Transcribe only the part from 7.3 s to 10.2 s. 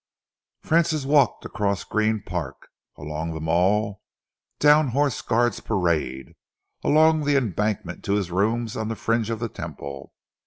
Embankment to his rooms on the fringe of the Temple.